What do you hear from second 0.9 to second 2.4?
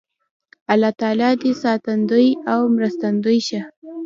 تعالی دې ساتندوی